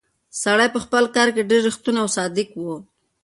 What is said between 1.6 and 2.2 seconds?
ریښتونی او